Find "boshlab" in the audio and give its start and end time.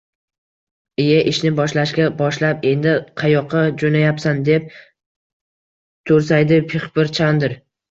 2.21-2.65